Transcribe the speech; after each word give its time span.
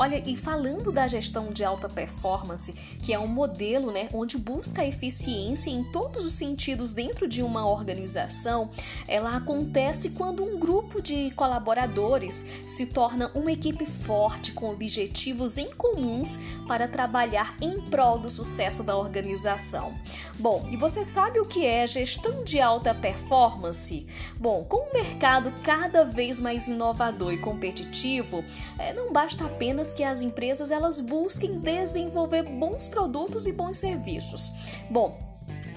Olha, 0.00 0.22
e 0.24 0.34
falando 0.34 0.90
da 0.90 1.06
gestão 1.06 1.52
de 1.52 1.62
alta 1.62 1.86
performance, 1.86 2.72
que 3.02 3.12
é 3.12 3.18
um 3.18 3.26
modelo, 3.26 3.92
né, 3.92 4.08
onde 4.14 4.38
busca 4.38 4.82
eficiência 4.82 5.68
em 5.68 5.84
todos 5.84 6.24
os 6.24 6.32
sentidos 6.32 6.94
dentro 6.94 7.28
de 7.28 7.42
uma 7.42 7.68
organização, 7.68 8.70
ela 9.06 9.36
acontece 9.36 10.12
quando 10.12 10.42
um 10.42 10.58
grupo 10.58 11.02
de 11.02 11.30
colaboradores 11.32 12.46
se 12.66 12.86
torna 12.86 13.30
uma 13.34 13.52
equipe 13.52 13.84
forte 13.84 14.52
com 14.52 14.70
objetivos 14.70 15.58
em 15.58 15.70
comuns 15.74 16.40
para 16.66 16.88
trabalhar 16.88 17.54
em 17.60 17.78
prol 17.82 18.18
do 18.18 18.30
sucesso 18.30 18.82
da 18.82 18.96
organização. 18.96 19.94
Bom, 20.38 20.64
e 20.70 20.78
você 20.78 21.04
sabe 21.04 21.40
o 21.40 21.44
que 21.44 21.66
é 21.66 21.86
gestão 21.86 22.42
de 22.42 22.58
alta 22.58 22.94
performance? 22.94 24.06
Bom, 24.38 24.64
com 24.64 24.78
o 24.78 24.92
mercado 24.94 25.52
cada 25.62 26.06
vez 26.06 26.40
mais 26.40 26.66
inovador 26.66 27.34
e 27.34 27.38
competitivo, 27.38 28.42
é, 28.78 28.94
não 28.94 29.12
basta 29.12 29.44
apenas 29.44 29.89
que 29.92 30.04
as 30.04 30.22
empresas 30.22 30.70
elas 30.70 31.00
busquem 31.00 31.58
desenvolver 31.58 32.42
bons 32.42 32.88
produtos 32.88 33.46
e 33.46 33.52
bons 33.52 33.76
serviços. 33.76 34.50
Bom, 34.90 35.29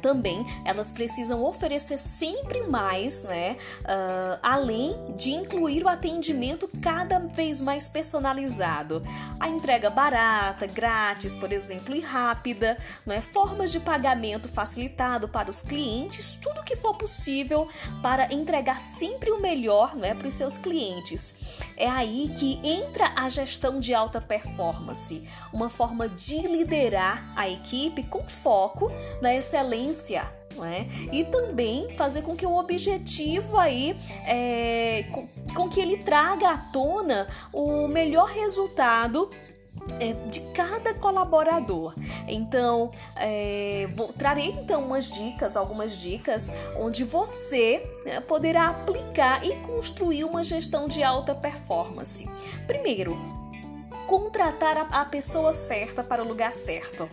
também 0.00 0.44
elas 0.64 0.90
precisam 0.90 1.44
oferecer 1.44 1.98
sempre 1.98 2.62
mais, 2.62 3.24
né? 3.24 3.56
Uh, 3.80 4.38
além 4.42 4.96
de 5.16 5.30
incluir 5.30 5.84
o 5.84 5.88
atendimento 5.88 6.68
cada 6.82 7.18
vez 7.18 7.60
mais 7.60 7.86
personalizado. 7.88 9.02
A 9.38 9.48
entrega 9.48 9.90
barata, 9.90 10.66
grátis, 10.66 11.36
por 11.36 11.52
exemplo, 11.52 11.94
e 11.94 12.00
rápida, 12.00 12.76
né? 13.04 13.20
formas 13.20 13.70
de 13.70 13.80
pagamento 13.80 14.48
facilitado 14.48 15.28
para 15.28 15.50
os 15.50 15.62
clientes, 15.62 16.38
tudo 16.40 16.64
que 16.64 16.76
for 16.76 16.96
possível 16.96 17.68
para 18.02 18.32
entregar 18.32 18.80
sempre 18.80 19.30
o 19.30 19.40
melhor 19.40 19.94
né, 19.96 20.14
para 20.14 20.28
os 20.28 20.34
seus 20.34 20.56
clientes. 20.56 21.58
É 21.76 21.88
aí 21.88 22.32
que 22.36 22.60
entra 22.64 23.12
a 23.16 23.28
gestão 23.28 23.78
de 23.78 23.94
alta 23.94 24.20
performance, 24.20 25.26
uma 25.52 25.70
forma 25.70 26.08
de 26.08 26.46
liderar 26.46 27.32
a 27.36 27.48
equipe 27.48 28.02
com 28.04 28.26
foco 28.26 28.90
na 29.20 29.34
excelência 29.34 29.89
é? 30.64 30.86
E 31.12 31.24
também 31.24 31.96
fazer 31.96 32.22
com 32.22 32.36
que 32.36 32.44
o 32.44 32.56
objetivo 32.56 33.56
aí 33.56 33.96
é, 34.26 35.04
com, 35.12 35.28
com 35.54 35.68
que 35.68 35.80
ele 35.80 35.98
traga 35.98 36.50
à 36.50 36.58
tona 36.58 37.26
o 37.52 37.86
melhor 37.88 38.28
resultado 38.28 39.30
é, 39.98 40.12
de 40.28 40.40
cada 40.52 40.94
colaborador. 40.94 41.94
Então, 42.28 42.90
é, 43.16 43.88
vou, 43.94 44.08
trarei 44.08 44.50
então 44.50 44.84
umas 44.84 45.10
dicas, 45.10 45.56
algumas 45.56 45.96
dicas, 45.96 46.52
onde 46.76 47.04
você 47.04 47.82
né, 48.04 48.20
poderá 48.20 48.68
aplicar 48.68 49.44
e 49.44 49.56
construir 49.56 50.24
uma 50.24 50.42
gestão 50.42 50.88
de 50.88 51.02
alta 51.02 51.34
performance. 51.34 52.28
Primeiro, 52.66 53.39
contratar 54.10 54.76
a, 54.76 55.02
a 55.02 55.04
pessoa 55.04 55.52
certa 55.52 56.02
para 56.02 56.20
o 56.20 56.26
lugar 56.26 56.52
certo. 56.52 57.08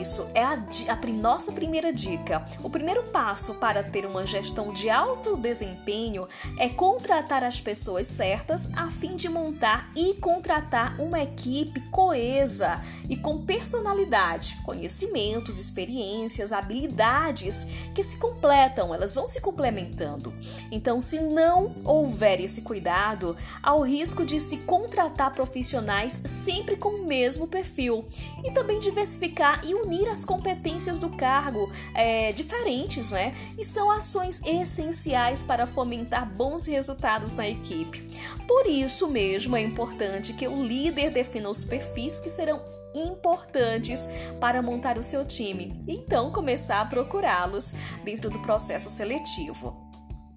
Isso 0.00 0.30
é 0.32 0.44
a, 0.44 0.52
a 0.52 1.06
nossa 1.08 1.50
primeira 1.50 1.92
dica. 1.92 2.46
O 2.62 2.70
primeiro 2.70 3.02
passo 3.02 3.54
para 3.54 3.82
ter 3.82 4.06
uma 4.06 4.24
gestão 4.24 4.72
de 4.72 4.88
alto 4.88 5.36
desempenho 5.36 6.28
é 6.56 6.68
contratar 6.68 7.42
as 7.42 7.60
pessoas 7.60 8.06
certas 8.06 8.72
a 8.76 8.88
fim 8.88 9.16
de 9.16 9.28
montar 9.28 9.90
e 9.96 10.14
contratar 10.14 11.00
uma 11.00 11.20
equipe 11.20 11.80
coesa 11.90 12.80
e 13.08 13.16
com 13.16 13.44
personalidade, 13.44 14.56
conhecimentos, 14.64 15.58
experiências, 15.58 16.52
habilidades 16.52 17.66
que 17.92 18.04
se 18.04 18.18
completam, 18.18 18.94
elas 18.94 19.16
vão 19.16 19.26
se 19.26 19.40
complementando. 19.40 20.32
Então, 20.70 21.00
se 21.00 21.18
não 21.18 21.74
houver 21.84 22.40
esse 22.40 22.62
cuidado, 22.62 23.36
há 23.60 23.74
o 23.74 23.82
risco 23.82 24.24
de 24.24 24.38
se 24.38 24.58
contratar 24.58 25.34
profissionais 25.34 26.22
sempre 26.36 26.76
com 26.76 26.90
o 26.90 27.06
mesmo 27.06 27.48
perfil 27.48 28.04
e 28.44 28.50
também 28.50 28.78
diversificar 28.78 29.60
e 29.64 29.74
unir 29.74 30.08
as 30.08 30.24
competências 30.24 30.98
do 30.98 31.10
cargo 31.10 31.70
é, 31.94 32.32
diferentes, 32.32 33.10
né? 33.10 33.34
E 33.58 33.64
são 33.64 33.90
ações 33.90 34.42
essenciais 34.44 35.42
para 35.42 35.66
fomentar 35.66 36.30
bons 36.30 36.66
resultados 36.66 37.34
na 37.34 37.48
equipe. 37.48 38.02
Por 38.46 38.66
isso 38.66 39.08
mesmo 39.08 39.56
é 39.56 39.62
importante 39.62 40.32
que 40.32 40.46
o 40.46 40.62
líder 40.62 41.10
defina 41.10 41.48
os 41.48 41.64
perfis 41.64 42.20
que 42.20 42.28
serão 42.28 42.60
importantes 42.94 44.08
para 44.40 44.62
montar 44.62 44.98
o 44.98 45.02
seu 45.02 45.24
time, 45.24 45.78
então 45.86 46.32
começar 46.32 46.80
a 46.80 46.86
procurá-los 46.86 47.74
dentro 48.04 48.30
do 48.30 48.40
processo 48.40 48.88
seletivo. 48.88 49.76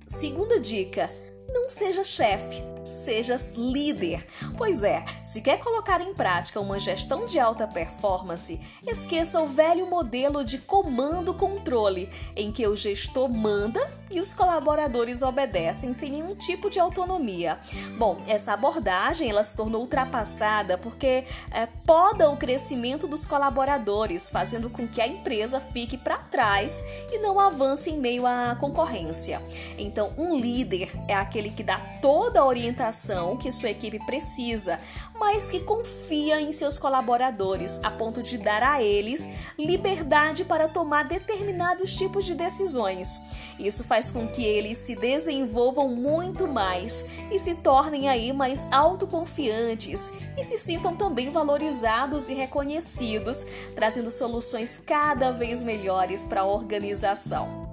Segunda 0.05 0.59
dica: 0.59 1.09
não 1.51 1.69
seja 1.69 2.03
chefe, 2.03 2.61
seja 2.83 3.35
líder. 3.55 4.25
Pois 4.57 4.83
é, 4.83 5.03
se 5.23 5.41
quer 5.41 5.59
colocar 5.59 6.01
em 6.01 6.13
prática 6.13 6.59
uma 6.59 6.79
gestão 6.79 7.25
de 7.25 7.39
alta 7.39 7.67
performance, 7.67 8.59
esqueça 8.85 9.41
o 9.41 9.47
velho 9.47 9.85
modelo 9.88 10.43
de 10.43 10.57
comando-controle, 10.57 12.09
em 12.35 12.51
que 12.51 12.67
o 12.67 12.75
gestor 12.75 13.29
manda 13.29 13.98
e 14.11 14.19
os 14.19 14.33
colaboradores 14.33 15.21
obedecem 15.21 15.93
sem 15.93 16.11
nenhum 16.11 16.35
tipo 16.35 16.69
de 16.69 16.79
autonomia. 16.79 17.59
Bom, 17.97 18.21
essa 18.27 18.53
abordagem 18.53 19.29
ela 19.29 19.43
se 19.43 19.55
tornou 19.55 19.81
ultrapassada 19.81 20.77
porque 20.77 21.25
é, 21.51 21.65
poda 21.85 22.29
o 22.29 22.37
crescimento 22.37 23.07
dos 23.07 23.25
colaboradores, 23.25 24.29
fazendo 24.29 24.69
com 24.69 24.87
que 24.87 25.01
a 25.01 25.07
empresa 25.07 25.59
fique 25.59 25.97
para 25.97 26.17
trás 26.17 26.83
e 27.11 27.19
não 27.19 27.39
avance 27.39 27.89
em 27.89 27.99
meio 27.99 28.25
à 28.25 28.55
concorrência. 28.59 29.41
Então, 29.77 30.13
um 30.17 30.35
líder 30.35 30.91
é 31.07 31.13
aquele 31.13 31.49
que 31.49 31.63
dá 31.63 31.79
toda 32.01 32.39
a 32.39 32.45
orientação 32.45 33.37
que 33.37 33.51
sua 33.51 33.69
equipe 33.69 33.99
precisa, 34.05 34.79
mas 35.19 35.49
que 35.49 35.59
confia 35.59 36.39
em 36.39 36.51
seus 36.51 36.77
colaboradores 36.77 37.79
a 37.83 37.91
ponto 37.91 38.23
de 38.23 38.37
dar 38.37 38.63
a 38.63 38.81
eles 38.81 39.29
liberdade 39.57 40.45
para 40.45 40.67
tomar 40.67 41.03
determinados 41.03 41.93
tipos 41.93 42.25
de 42.25 42.33
decisões. 42.33 43.21
Isso 43.59 43.83
faz 43.83 43.98
faz 43.99 44.09
com 44.09 44.25
que 44.25 44.45
eles 44.45 44.77
se 44.77 44.95
desenvolvam 44.95 45.89
muito 45.89 46.47
mais 46.47 47.05
e 47.29 47.37
se 47.37 47.55
tornem 47.55 48.07
aí 48.07 48.31
mais 48.31 48.71
autoconfiantes 48.71 50.13
e 50.37 50.43
se 50.43 50.57
sintam 50.57 50.95
também 50.95 51.29
valorizados 51.29 52.29
e 52.29 52.33
reconhecidos, 52.33 53.45
trazendo 53.75 54.09
soluções 54.09 54.79
cada 54.79 55.31
vez 55.31 55.61
melhores 55.61 56.25
para 56.25 56.41
a 56.41 56.45
organização. 56.45 57.69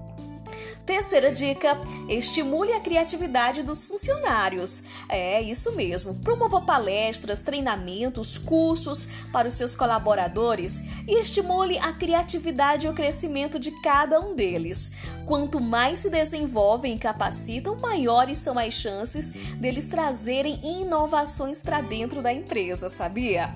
Terceira 0.86 1.32
dica: 1.32 1.76
estimule 2.08 2.72
a 2.72 2.80
criatividade 2.80 3.64
dos 3.64 3.84
funcionários. 3.84 4.84
É 5.08 5.42
isso 5.42 5.74
mesmo. 5.74 6.14
Promova 6.14 6.60
palestras, 6.60 7.42
treinamentos, 7.42 8.38
cursos 8.38 9.08
para 9.32 9.48
os 9.48 9.56
seus 9.56 9.74
colaboradores 9.74 10.84
e 11.08 11.20
estimule 11.20 11.76
a 11.78 11.92
criatividade 11.92 12.86
e 12.86 12.88
o 12.88 12.94
crescimento 12.94 13.58
de 13.58 13.72
cada 13.82 14.20
um 14.20 14.36
deles. 14.36 14.92
Quanto 15.26 15.60
mais 15.60 15.98
se 15.98 16.08
desenvolvem 16.08 16.94
e 16.94 16.98
capacitam, 16.98 17.74
maiores 17.80 18.38
são 18.38 18.56
as 18.56 18.72
chances 18.72 19.32
deles 19.56 19.88
trazerem 19.88 20.60
inovações 20.62 21.60
para 21.60 21.80
dentro 21.80 22.22
da 22.22 22.32
empresa, 22.32 22.88
sabia? 22.88 23.53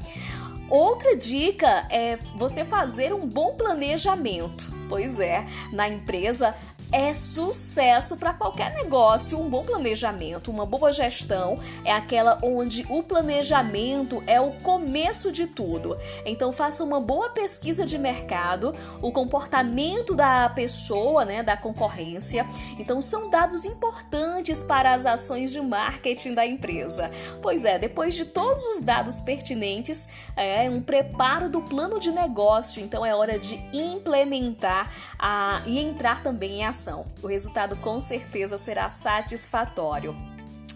Outra 0.68 1.16
dica 1.16 1.86
é 1.90 2.16
você 2.36 2.64
fazer 2.64 3.12
um 3.12 3.26
bom 3.26 3.54
planejamento. 3.54 4.72
Pois 4.88 5.20
é, 5.20 5.44
na 5.72 5.88
empresa 5.88 6.54
é 6.92 7.12
sucesso 7.12 8.16
para 8.16 8.34
qualquer 8.34 8.74
negócio. 8.74 9.38
Um 9.38 9.48
bom 9.48 9.64
planejamento, 9.64 10.50
uma 10.50 10.66
boa 10.66 10.92
gestão 10.92 11.58
é 11.84 11.92
aquela 11.92 12.38
onde 12.42 12.84
o 12.88 13.02
planejamento 13.02 14.22
é 14.26 14.40
o 14.40 14.52
começo 14.60 15.30
de 15.30 15.46
tudo. 15.46 15.96
Então 16.24 16.52
faça 16.52 16.82
uma 16.82 17.00
boa 17.00 17.30
pesquisa 17.30 17.86
de 17.86 17.98
mercado, 17.98 18.74
o 19.00 19.12
comportamento 19.12 20.14
da 20.14 20.48
pessoa, 20.48 21.24
né, 21.24 21.42
da 21.42 21.56
concorrência. 21.56 22.46
Então 22.78 23.00
são 23.00 23.30
dados 23.30 23.64
importantes 23.64 24.62
para 24.62 24.92
as 24.92 25.06
ações 25.06 25.52
de 25.52 25.60
marketing 25.60 26.34
da 26.34 26.44
empresa. 26.44 27.10
Pois 27.40 27.64
é, 27.64 27.78
depois 27.78 28.14
de 28.14 28.24
todos 28.24 28.64
os 28.66 28.80
dados 28.80 29.20
pertinentes, 29.20 30.08
é 30.36 30.68
um 30.68 30.82
preparo 30.82 31.48
do 31.48 31.62
plano 31.62 32.00
de 32.00 32.10
negócio. 32.10 32.82
Então 32.82 33.06
é 33.06 33.14
hora 33.14 33.38
de 33.38 33.60
implementar 33.72 34.92
a, 35.18 35.62
e 35.66 35.78
entrar 35.78 36.22
também 36.22 36.60
em 36.60 36.64
ação 36.64 36.79
o 37.22 37.26
resultado 37.26 37.76
com 37.76 38.00
certeza 38.00 38.56
será 38.56 38.88
satisfatório. 38.88 40.29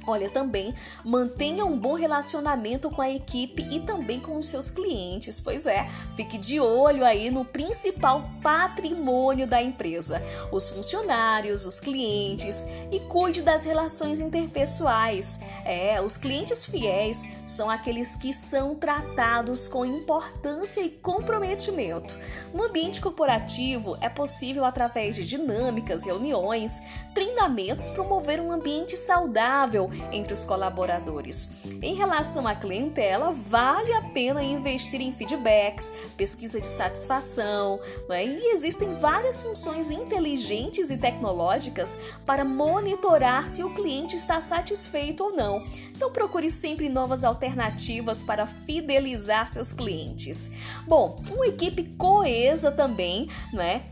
Olha, 0.07 0.29
também 0.29 0.75
mantenha 1.03 1.65
um 1.65 1.79
bom 1.79 1.95
relacionamento 1.95 2.91
com 2.91 3.01
a 3.01 3.11
equipe 3.11 3.67
e 3.71 3.81
também 3.81 4.21
com 4.21 4.37
os 4.37 4.49
seus 4.49 4.69
clientes. 4.69 5.41
Pois 5.41 5.67
é, 5.67 5.89
fique 6.15 6.37
de 6.37 6.61
olho 6.61 7.05
aí 7.05 7.31
no 7.31 7.45
principal 7.45 8.29
patrimônio 8.43 9.47
da 9.47 9.63
empresa, 9.63 10.23
os 10.53 10.69
funcionários, 10.69 11.65
os 11.65 11.81
clientes 11.81 12.67
e 12.93 13.01
cuide 13.01 13.41
das 13.41 13.65
relações 13.65 14.21
interpessoais. 14.21 15.41
É, 15.65 16.01
os 16.03 16.17
clientes 16.17 16.67
fiéis 16.67 17.33
são 17.47 17.71
aqueles 17.71 18.15
que 18.17 18.33
são 18.33 18.75
tratados 18.75 19.67
com 19.67 19.87
importância 19.87 20.83
e 20.83 20.91
comprometimento. 20.91 22.19
No 22.53 22.65
ambiente 22.65 23.01
corporativo, 23.01 23.97
é 24.01 24.09
possível 24.09 24.65
através 24.65 25.17
de 25.17 25.25
dinâmicas, 25.25 26.05
reuniões, 26.05 26.83
treinamentos 27.15 27.89
promover 27.91 28.41
um 28.41 28.53
ambiente 28.53 28.97
saudável 28.97 29.91
entre 30.13 30.33
os 30.33 30.45
colaboradores. 30.45 31.51
Em 31.83 31.95
relação 31.95 32.47
à 32.47 32.55
clientela, 32.55 33.31
vale 33.31 33.93
a 33.93 34.03
pena 34.03 34.43
investir 34.43 35.01
em 35.01 35.13
feedbacks, 35.13 35.93
pesquisa 36.17 36.61
de 36.61 36.67
satisfação, 36.67 37.81
né? 38.09 38.25
e 38.25 38.53
existem 38.53 38.95
várias 38.95 39.43
funções 39.43 39.91
inteligentes 39.91 40.91
e 40.91 40.97
tecnológicas 40.97 41.99
para 42.27 42.45
monitorar 42.45 43.49
se 43.49 43.63
o 43.63 43.75
cliente 43.75 44.17
está 44.17 44.41
satisfeito 44.41 45.25
ou 45.25 45.37
não. 45.37 45.65
Então 45.91 46.11
procure 46.11 46.51
sempre 46.51 46.89
novas 46.89 47.25
alternativas 47.25 48.23
para 48.23 48.47
fidelizar 48.47 49.47
seus 49.47 49.73
clientes. 49.73 50.53
Bom, 50.87 51.21
uma 51.31 51.47
equipe 51.47 51.85
coesa 51.97 52.71
também, 52.71 53.29
né? 53.53 53.87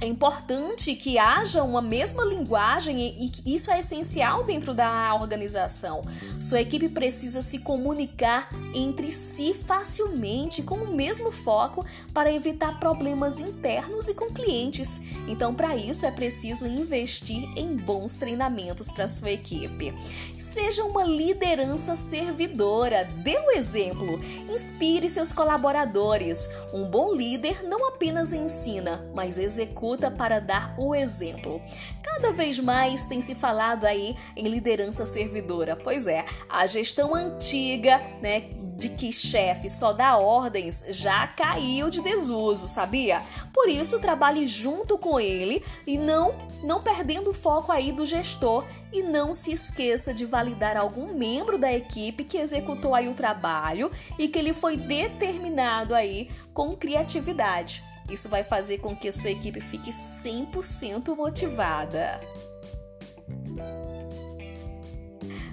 É 0.00 0.06
importante 0.06 0.94
que 0.96 1.18
haja 1.18 1.62
uma 1.62 1.80
mesma 1.80 2.24
linguagem 2.24 3.00
e 3.00 3.54
isso 3.54 3.70
é 3.70 3.78
essencial 3.78 4.42
dentro 4.44 4.74
da 4.74 5.14
organização. 5.14 6.02
Sua 6.40 6.60
equipe 6.60 6.88
precisa 6.88 7.40
se 7.40 7.60
comunicar 7.60 8.48
entre 8.74 9.12
si 9.12 9.54
facilmente 9.54 10.62
com 10.62 10.76
o 10.76 10.94
mesmo 10.94 11.30
foco 11.30 11.86
para 12.12 12.32
evitar 12.32 12.78
problemas 12.80 13.38
internos 13.38 14.08
e 14.08 14.14
com 14.14 14.26
clientes. 14.26 15.02
Então, 15.28 15.54
para 15.54 15.76
isso 15.76 16.04
é 16.04 16.10
preciso 16.10 16.66
investir 16.66 17.48
em 17.56 17.76
bons 17.76 18.18
treinamentos 18.18 18.90
para 18.90 19.08
sua 19.08 19.30
equipe. 19.30 19.94
Seja 20.38 20.84
uma 20.84 21.04
liderança 21.04 21.94
servidora, 21.96 23.08
dê 23.22 23.38
o 23.38 23.46
um 23.46 23.50
exemplo, 23.52 24.20
inspire 24.52 25.08
seus 25.08 25.32
colaboradores. 25.32 26.50
Um 26.72 26.84
bom 26.84 27.14
líder 27.14 27.62
não 27.64 27.88
apenas 27.88 28.32
ensina, 28.32 29.08
mas 29.14 29.38
executa 29.38 29.83
para 30.10 30.40
dar 30.40 30.74
o 30.78 30.94
exemplo. 30.94 31.60
Cada 32.02 32.32
vez 32.32 32.58
mais 32.58 33.06
tem 33.06 33.20
se 33.20 33.34
falado 33.34 33.84
aí 33.84 34.16
em 34.36 34.48
liderança 34.48 35.04
servidora. 35.04 35.76
Pois 35.76 36.06
é, 36.06 36.24
a 36.48 36.66
gestão 36.66 37.14
antiga, 37.14 38.00
né, 38.22 38.48
de 38.76 38.88
que 38.88 39.12
chefe 39.12 39.68
só 39.68 39.92
dá 39.92 40.16
ordens 40.16 40.84
já 40.90 41.26
caiu 41.26 41.90
de 41.90 42.00
desuso, 42.00 42.66
sabia? 42.66 43.22
Por 43.52 43.68
isso, 43.68 44.00
trabalhe 44.00 44.46
junto 44.46 44.98
com 44.98 45.18
ele 45.20 45.62
e 45.86 45.96
não 45.96 46.54
não 46.62 46.82
perdendo 46.82 47.30
o 47.30 47.34
foco 47.34 47.70
aí 47.70 47.92
do 47.92 48.06
gestor 48.06 48.64
e 48.90 49.02
não 49.02 49.34
se 49.34 49.52
esqueça 49.52 50.14
de 50.14 50.24
validar 50.24 50.78
algum 50.78 51.12
membro 51.12 51.58
da 51.58 51.70
equipe 51.70 52.24
que 52.24 52.38
executou 52.38 52.94
aí 52.94 53.06
o 53.06 53.14
trabalho 53.14 53.90
e 54.18 54.28
que 54.28 54.38
ele 54.38 54.54
foi 54.54 54.78
determinado 54.78 55.94
aí 55.94 56.30
com 56.54 56.74
criatividade. 56.74 57.84
Isso 58.08 58.28
vai 58.28 58.42
fazer 58.42 58.78
com 58.78 58.94
que 58.94 59.10
sua 59.10 59.30
equipe 59.30 59.60
fique 59.60 59.90
100% 59.90 61.16
motivada. 61.16 62.20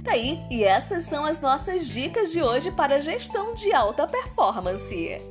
Tá 0.03 0.12
aí, 0.13 0.39
e 0.50 0.63
essas 0.63 1.03
são 1.03 1.25
as 1.25 1.42
nossas 1.42 1.88
dicas 1.88 2.31
de 2.31 2.42
hoje 2.42 2.71
para 2.71 3.00
gestão 3.00 3.53
de 3.53 3.71
alta 3.71 4.07
performance. 4.07 5.21